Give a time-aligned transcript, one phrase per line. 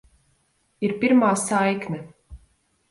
[0.87, 2.05] Ir pirmā saikne.